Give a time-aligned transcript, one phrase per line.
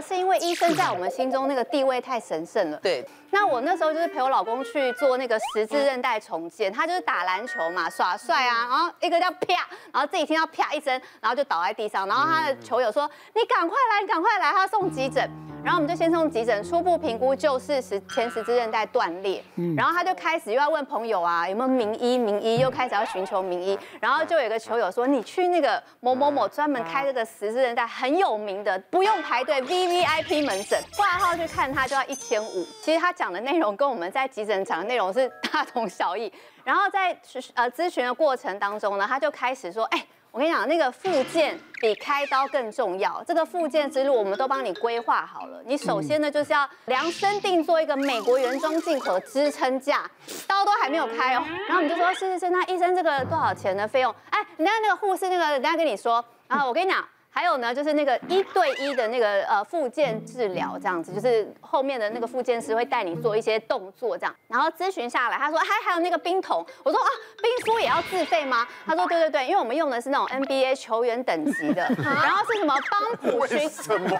[0.00, 2.78] 得是因为医生在我们心中那个地位太神圣了。
[2.78, 3.04] 对。
[3.30, 15.30] 那我那时候就是陪我老公去做那个十字韧带重建，他就是打篮球嘛，耍帅啊，然后一个叫啪，然后自己听到啪一声，然后就倒在地上，然后他的球友说：“你赶快来，你赶快来，他送急诊。”
[15.62, 19.44] 然后我们就先送急诊，初步评估就是十前十字韧带断裂。
[19.56, 22.16] 嗯然后他就开始又要问朋友啊，有没有名医？
[22.16, 23.78] 名医又开始要寻求名医。
[24.00, 29.60] 然后就有一个球友说：“你去那个某某某专门开这个十字韧带很有名的，不用排队
[29.90, 33.12] V I P 门诊，挂号去看他就要一千五。”其实他。
[33.18, 37.08] 讲的内容跟我们在急诊讲的内容是大同小异， 然后在
[37.54, 45.60] 呃咨询的过程当中呢，他就开始说，哎，我跟你讲，那个复健比开刀更重要，这个复健之路我们都帮你规划好了。
[45.66, 50.08] 你首先呢就是要量身定做一个美国原装进口的支撑架，
[50.46, 54.14] 刀都还没有开哦，然后我们就说，是是是，那医生这个多少钱的费用？
[54.30, 57.04] 哎，人家那个护士那个人家跟你说，然后我跟你讲。
[57.38, 67.06] 还有呢，就是那个一对一的那个呃复健治疗这样子，就是后面的那个复健师会带你做一些动作这样，然后咨询下来，他说还还有那个冰桶，我说啊
[67.40, 68.66] 冰敷也要自费吗？
[68.84, 74.18] 他说对对对，因为我们用的是那种 NBA 球员等级的，然后是什么帮普循， 为什么？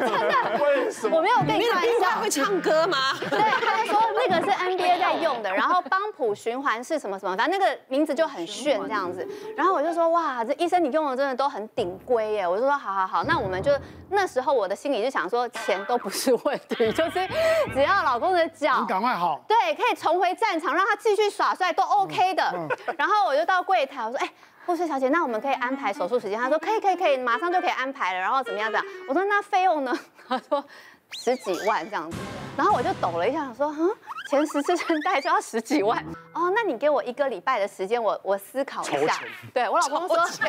[0.63, 1.17] 为什么？
[1.17, 2.99] 我没有跟你开玩笑，会唱歌吗？
[3.29, 13.08] 对，他就说那个是 NBA 在用的，然后帮普循环是什么什么，反正那个名字就很炫这样子，然后我就说哇，这医生你用的真的都很顶规耶，我就说好好。
[13.09, 13.73] 好，那我们就
[14.11, 17.27] 那时候我的心里就想说，钱都不是问题， 就是
[17.73, 22.55] 只要老公的脚，你赶快好，对，可以重回战场，让他继续耍帅都 OK 的。
[22.99, 24.31] 然后我就到柜台，我说，哎，
[24.67, 26.39] 护士小姐，那我们可以安排手术时间？
[26.39, 28.21] 他说可以，可以，可以，马上就可以安排了。
[28.21, 28.71] 然后怎么样？
[28.71, 28.85] 这样？
[29.09, 29.99] 我说那费用呢？
[30.29, 30.63] 他说
[31.13, 32.19] 十几万这样子。
[32.57, 33.91] 然后我就抖了一下，想说，嗯。
[34.29, 39.15] 前十次穿戴就要十几万哦，那你给我一个礼拜的时间，我我思考一下。
[39.55, 40.47] 对我老公说，先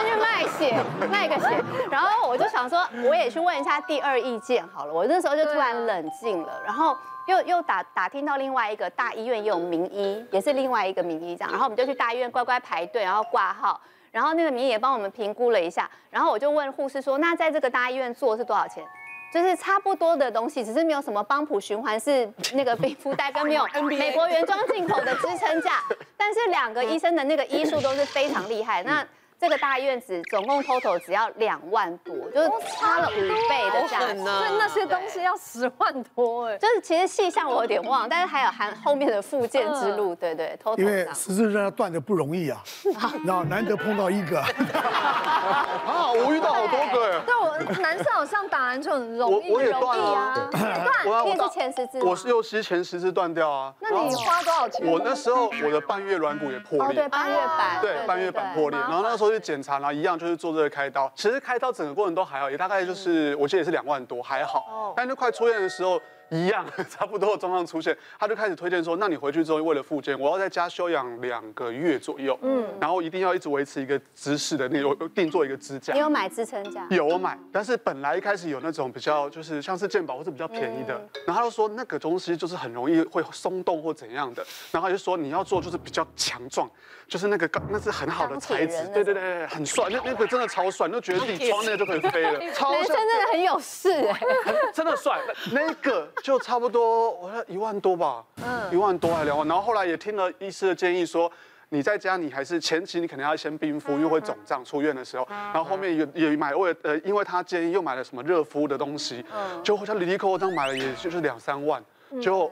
[0.00, 0.76] 去卖血，
[1.08, 1.62] 卖个血。
[1.88, 4.92] 然后我就想说，我也去问一下第二意见好了。
[4.92, 6.96] 我那时候就突然冷静了，然后
[7.28, 11.52] 又又打打听到另外一个大医院也有名医，也是另外一个名医这样。
[11.52, 13.80] 然后我们就去大医院乖乖排队，然后挂号。
[14.10, 15.88] 然后那个名医也帮我们评估了一下。
[16.10, 18.84] 然后我就问护士说，那在这个大医院做是多少钱？
[19.32, 25.82] 就是差不多的东西，只是没有什么帮普循环是那个冰敷袋，跟没有 美国原装进口的支撑架，
[26.16, 28.82] 但是两个医生的那个医术都是非常厉害。
[28.82, 29.06] 那
[29.40, 34.18] 这个大院子总共 total 只要两万多，就是差了五倍的价钱。
[34.18, 36.58] 所以那些东西要十万多哎。
[36.58, 40.78] 就是其实细项我有点忘，但是还有含后面的复健之路，对对，total。
[40.78, 42.60] 因为十字韧带断的不容易啊，
[43.24, 44.40] 然后难得碰到一个。
[44.40, 47.20] 啊，我遇到好多个哎。
[47.24, 50.48] 对，我男生好像打篮球很容易，我也断啊。
[50.50, 52.02] 断，你也是前十字。
[52.02, 53.72] 我是又是前十字断掉啊。
[53.78, 54.84] 那你花多少钱？
[54.84, 56.94] 我那时候我的半月软骨也破裂。
[56.96, 57.80] 对，半月板。
[57.80, 59.27] 对，半月板破裂，然后那时候。
[59.30, 61.10] 去检查，然后一样就是做这个开刀。
[61.14, 64.92] 其实开刀整个过程都还好，也大概就是我记得也是两万多，还好。
[64.96, 66.00] 但是快出院的时候。
[66.30, 75.94] 一样，差不多的状况出现，他就开始推荐说，那你回去之后为了复健，我要在家休养两个月左右，嗯，然后一定要一直维持一个姿势的那种，定做一个支架。
[75.94, 76.86] 你有买支撑架？
[76.90, 86.70] 有我买，但是本来一开始有那种比较就是像是健保或是比较便宜的，嗯、然后他就说那个东西就是很容易会松动或怎样的，然后他就说你要做就是比较强壮，
[87.06, 95.18] 就是那个那是很好的材质，对对对，很帅，那那个真的超帅，就觉得自己 穿那个就可以飞了，超男生真的很有事哎， 真的帅，
[95.52, 96.06] 那个。
[96.22, 101.30] 就差不多，我说一万多吧，嗯，一万多还两万，然后后来也听了医师的建议，说
[101.70, 104.64] 你在家你还是前期你肯定要先冰敷，因为会肿胀。
[104.64, 111.82] 出院的时候，然后后面也也买为呃，因为他建议又买了什么热敷的东西，嗯，就好像离离扣扣这样买了，也就是两三万，
[112.20, 112.50] 就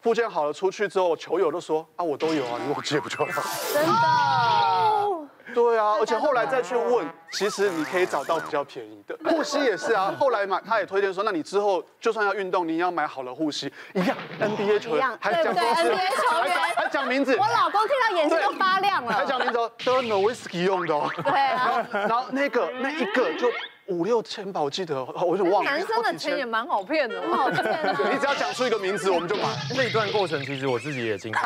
[0.00, 3.42] 复健好了出去之后，球友都说啊，我都有啊，你给我借不就好？
[3.72, 4.95] 真的。
[6.06, 10.14] 而且后来再去问，其实你可以找到比较便宜的护膝也是啊。
[10.16, 17.34] 后来嘛，他也推荐说，那你之后就算要运动，你要买好了护膝，一样 NBA 球员，还讲 NBA 球员，还讲名字。
[17.36, 19.12] 我老公听到眼睛都发亮了。
[19.12, 21.10] 还讲名字哦，都是 Nowitzki 用的哦。
[21.24, 21.84] 对啊。
[21.90, 23.50] 然后那个那一个就
[23.86, 25.70] 五六千吧，我记得，我有点忘了。
[25.72, 27.64] 男生的钱也蛮好骗的，很好骗。
[28.14, 29.42] 你只要讲出一个名字，我们就买。
[29.74, 31.36] 那一段过程其实我自己也经历。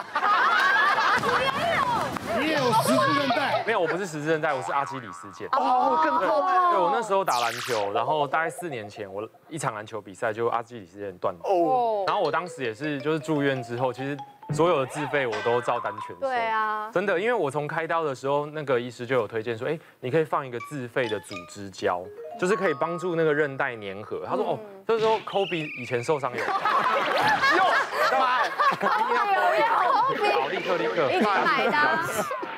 [2.38, 3.39] 你也有十字韧带？
[3.67, 5.47] 没有，我不是十字韧带，我是阿基里斯腱。
[5.53, 6.27] 哦，更痛。
[6.73, 11.41] 对，我那时候打篮球，然后大概四年前，我一场篮球比赛就阿基里斯腱断了。
[11.45, 12.05] 哦。
[12.07, 14.17] 然后我当时也是，就是住院之后，其实
[14.53, 16.21] 所有的自费我都照单全收。
[16.21, 16.91] 对啊。
[16.93, 22.03] 真的，因为我从开刀的时候，那个医师就有推荐说，哎，你可以放一个自费的组织胶，
[22.39, 24.23] 就是可以帮助那个韧带粘合。
[24.27, 26.39] 他说，哦，这时候科比以前受伤有。
[26.43, 27.65] 有。
[28.11, 28.41] 干嘛？
[28.73, 29.62] 一定 要科比。
[29.62, 31.11] 好，立刻立刻。
[31.11, 31.71] 一定买的。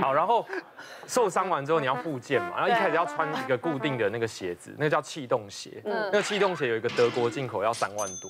[0.03, 0.45] 好，然后
[1.07, 5.81] 受伤完之后你要复健嘛，然后一开始要穿一个固定的那个鞋子，那个叫气动鞋。
[5.85, 8.29] 嗯，那个气动鞋有一个德国进口，要三万多。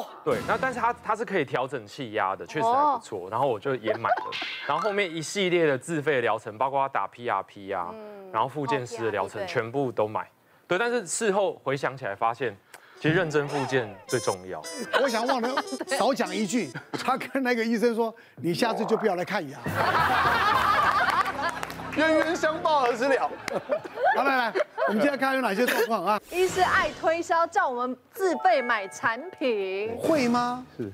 [0.00, 3.30] 哇，对，那但是它它是可以调整气压的，确实还不错。
[3.30, 4.30] 然后我就也买了，
[4.68, 7.94] 然后后面一系列的自费疗程，包括打 PRP 啊，
[8.30, 10.30] 然后复健师的疗程全部都买。
[10.68, 12.54] 对，但是事后回想起来发现。
[13.00, 14.62] 其实认真复健最重要。
[15.02, 19.58] 我想忘了少讲一句，他跟那个医生说：“你下次就不要来看牙。
[21.96, 23.30] ”冤冤相报何时了？
[24.16, 24.52] 好，来来，
[24.88, 26.20] 我们现在看有哪些状况啊？
[26.30, 30.64] 一是爱推销，叫我们自备买产品，会吗？
[30.76, 30.92] 是。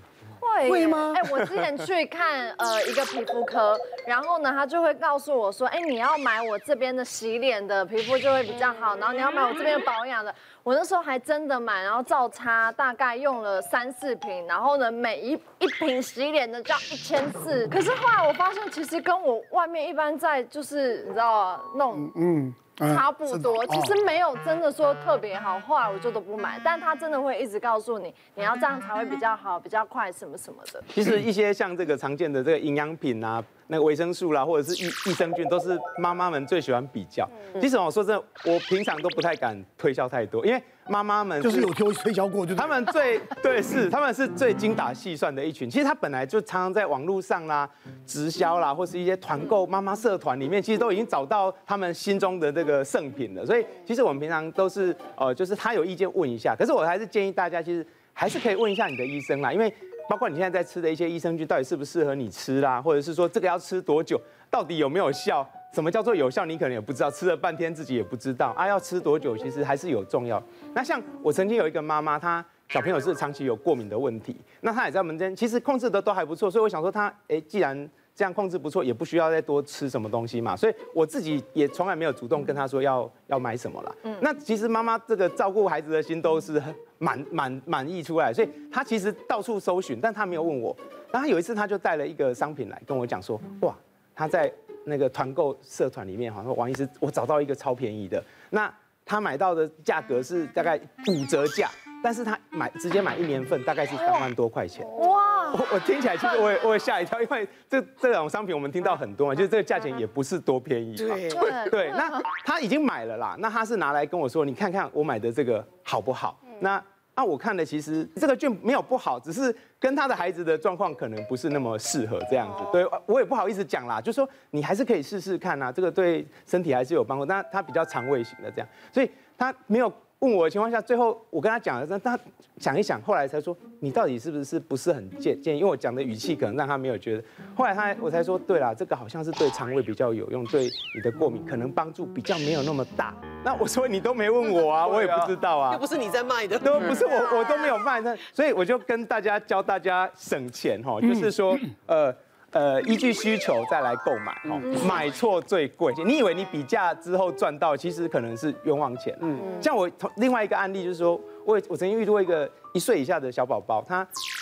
[0.55, 1.12] 会会吗？
[1.17, 10.35] 哎，我之前去看呃一个皮肤科，然后呢，他就会告诉我说，哎，你要买我这边的洗脸的，皮肤就会比较好，然后你要买我这边的保养的。
[10.62, 17.67] 我那时候还真的买，然后照擦，大概用了三四瓶，然后呢，每一一瓶洗脸的就要一千四。
[17.69, 22.55] 可是后来我发现，其实跟我外面一般在就是你知道那种嗯。
[22.81, 26.61] 差不多，其实没有真的说特别好，后来我就都不买。
[26.65, 30.82] 但他真的会一直告诉你，你要这样才会比较好，比较快，什么什么的。
[30.88, 33.44] 其实一些像这个常见的这个营养品啊。
[33.70, 37.28] 那个维生素啦，或者是益益生菌，都是妈妈们最喜欢比较。
[37.61, 45.70] 其实我说真的，我平常都不太敢推销太多，因为妈妈们就是有推推销过，就他们最对是他们是最精打细算的一群。
[45.70, 47.69] 其实他本来就常常在网络上啦、
[48.05, 53.46] 直销啦，或是一些团购妈妈社团里面，其实都已经找到他们心中的这个圣品了。
[53.46, 56.56] 所以其实我们平常都是呃，就是他有意见问一下。
[56.58, 59.72] 可是我还是建议大家，其实还是可以问一下你的医生啦，因为。
[60.10, 62.82] 包括你现在在吃的一些益生菌，到底适不适合你吃啦？
[62.82, 64.20] 或者是说这个要吃多久，
[64.50, 65.48] 到底有没有效？
[65.72, 66.44] 什么叫做有效？
[66.44, 68.66] 你可能也不知道，吃了半天自己也不知道啊。
[68.66, 70.42] 要吃多久，其实还是有重要。
[70.74, 77.88] 那像我曾经有一个妈妈，她小朋友是长期有过敏的问题，那她也在门诊，其实控制的都还不错，所以我想说她，哎，既然
[78.20, 80.55] 这样控制不错，也不需要再多吃什么东西嘛。
[80.55, 83.94] 所以我自己也从来没有主动跟他说要要买什么啦。
[84.02, 86.75] 嗯，那其实妈妈这个照顾孩子的心都是很。
[87.02, 90.76] 满满满意出来，所以他其实到处搜寻，但他没有问我。
[91.11, 93.75] 然后有一次，他就带了一个商品来跟我讲说，哇，
[94.14, 94.52] 他在
[94.84, 98.22] 那个团购社团里面，好像王医师，我找到一个超便宜的。
[98.50, 98.70] 那
[99.06, 100.78] 他买到的价格是大概
[101.08, 101.70] 五折价，
[102.05, 104.87] 但是他买直接买一年份，大概是三万多块钱。
[104.99, 105.30] 哇！
[105.52, 110.97] 我我听起来其实我也我也吓一跳，因为这这种商品我们听到很多嘛，就是这个价钱也不是多便宜。
[110.97, 111.29] 对
[111.70, 111.91] 对。
[111.91, 116.41] 那他已经买了啦，那他是拿来跟我说，你看看我买的这个好不好？
[116.61, 116.82] 那
[117.14, 122.64] 那我看的，其实这个券没有不好，只是跟他的孩子的状况可能不是那么适合这样子。
[122.73, 127.26] 对，我也不好意思讲啦，就说你还是可以试试看啊，这个对身体还是有帮助。
[127.26, 129.93] 但他比较肠胃型的这样，所以他没有。
[130.20, 132.19] 问我的情况下，最后我跟他讲了，但他
[132.58, 135.61] 想一想，后来才说你到底是不是不是很建建议？
[135.61, 137.25] 因为我讲的语气可能让他没有觉得。
[137.55, 143.14] 后来他我才说，对啦，这个好像是对肠胃比较有用，对你的过敏可能帮助比较没有那么大。
[143.43, 145.72] 那我说你都没问我啊， 我也不知道啊。
[145.72, 148.00] 又不是你在卖的， 都不是我，我都没有卖。
[148.00, 152.14] 那所以我就跟大家教大家省钱哈， 就是说呃。
[152.52, 155.94] 呃，依据需求再来购买，哦，买错最贵。
[156.05, 159.17] 你以为你比价之后赚到，其实可能是冤枉钱。
[159.20, 163.99] 嗯，像我同另外一个案例就是说，我我曾经遇到一个一岁以下的小宝宝，他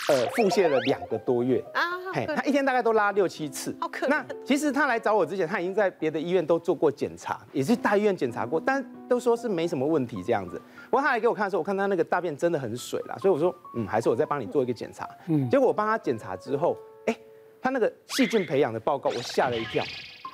[0.07, 3.75] 呃腹泻了两个多月啊，嘿，他一天大概都拉六七次。
[3.79, 4.07] 好可。
[4.07, 10.59] 那其实他来找我之前，他已经在别的医院都做过检查，也是大医院检查过，但都说是没什么问题这样子。
[10.89, 15.07] 不过他来给我看的时候，我看他那个大便真的很水啦，所以我说，嗯，还是我再帮你做一个检查。
[15.27, 16.75] 嗯，结果我帮他检查之后。
[17.61, 19.83] 他那个细菌培养的报告，我吓了一跳，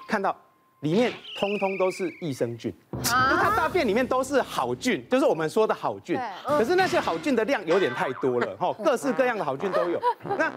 [0.07, 0.35] 看到
[0.81, 6.19] 里面通通都是益生菌，就他大便里面都是好菌，就是我们说的好菌。
[6.45, 9.99] 可是那些好菌的量有点太多了， 哈，各式各样的好菌都有。
[10.37, 10.51] 那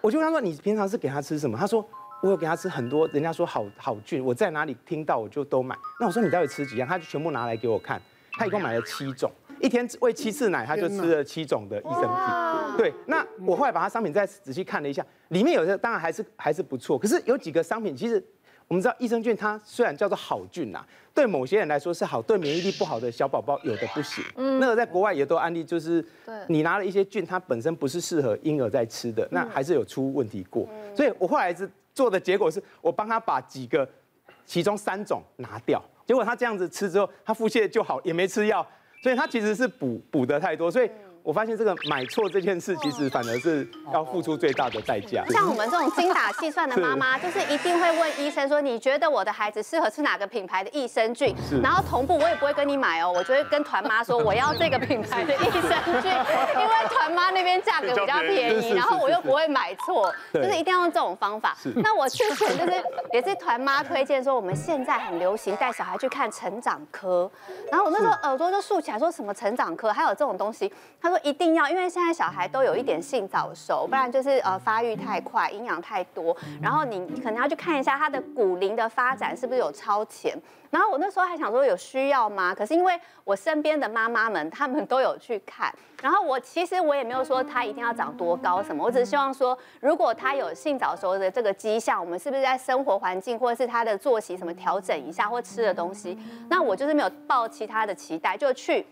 [0.00, 1.86] 我就问他说：“你平常是给他吃什么？”他说
[2.22, 8.00] ：“我有给他吃很多，人家说好好菌，我在哪里听到我就都买。”那我说：“你到底吃几样？”他就全部拿来给我看，
[8.38, 9.30] 他一共买了七种。
[9.64, 12.76] 一天喂七次奶，他就吃了七种的益生菌。
[12.76, 18.22] 对，那我后来把他商品再仔细看了一下，里面有些当然还是还是不错，可是有几个商品其实
[18.68, 24.22] 我们知道益生菌它虽然叫做好菌呐，对某些人来说是好，对免疫力不好的小宝宝有的不行。
[24.36, 26.04] 嗯，那个在国外也都案例就是，
[26.46, 30.68] 你拿了一些菌，它本身不是适合婴儿在吃的，那还是有出问题过。
[30.94, 33.88] 所以我后来是做的结果是我帮他把几个
[34.44, 38.66] 其中三种拿掉，结果他这样子吃之后，他腹泻就好，也没吃药。
[39.04, 40.90] 所以它其实是补补的太多，所以。
[41.24, 45.24] 我发现这个买错这件事，其实反而是要付出最大的代价。
[45.30, 56.12] 像我们这种精打细算的妈妈，就是一定会问医生说：“你觉得我的孩子适合吃哪个品牌的益生菌？”然后同步我也不会跟你买哦，我就会跟团妈说：“我要这个品牌的益生菌。”
[56.60, 61.56] 因为团妈妈那边价格比较便宜，然后我又不会买错，就是一定要用这种方法。
[61.76, 67.30] 那我之前就是也是团妈推荐说，我们现在很流行带小孩去看成长科，
[67.70, 70.70] 然后我那时候耳朵就竖起来，说什么成长科还有这种东西？
[71.00, 80.36] 他说说一定要，因为现在小孩都有一点性早熟，不然就是呃发育太快，营养太多，然后你可能要去看一下他的骨龄的发展是不是有超前。
[80.70, 82.52] 然后我那时候还想说有需要吗？
[82.52, 85.72] 可是因为我身边的妈妈们，她们都有去看。
[86.02, 96.18] 然后我其实我也没有说他一定要长多高什么，我只是希望说，如果他有性早熟的这个迹象，我们是不是在生活环境或者是他的作息什么调整一下，或吃的东西？
[96.50, 98.84] 那我就是没有抱其他的期待，就去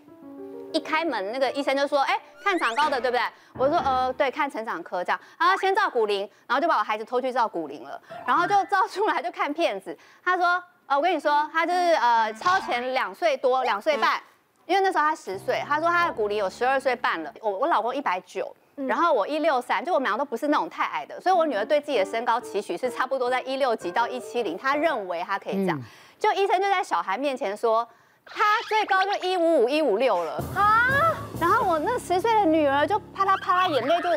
[0.73, 3.23] 一开门，那个医生就说，哎，看长高的对不对？
[3.57, 5.19] 我说，呃，对，看成长科这样。
[5.37, 10.61] 他先照骨龄，然后就把我孩子偷去照骨龄了，然后就照出来就看片子，他说。
[10.85, 14.21] 呃，我跟你说，他就是呃超前两岁多，两岁半，
[14.65, 17.33] 因为那时候他十岁，他说他的骨龄有十二岁半了。
[17.39, 25.81] 我我老公一百九，然后我一六三，就我们两个都不是那种太矮的，所以我女儿对自己的身高期许是差不多在一六几到一七零，她认为她可以这样。
[26.19, 27.87] 就医生就在小孩面前说，
[28.25, 34.09] 他最高就一五五一五六了啊，然后我那十岁的女儿就啪啦啪啦眼泪就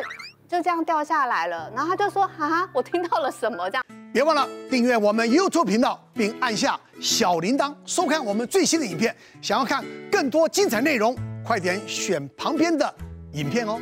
[0.57, 3.83] 就这样掉下来了，然后他就说哈，我听到了什么这样。
[4.13, 9.15] 别忘了订阅我们 YouTube 频道，并按下小铃铛，收看我们最新的影片。
[9.41, 12.91] 想要看更多精彩内容，快点选旁边的
[13.33, 13.79] 影片哦。